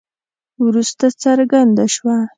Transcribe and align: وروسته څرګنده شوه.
وروسته 0.63 1.05
څرګنده 1.23 1.85
شوه. 1.95 2.17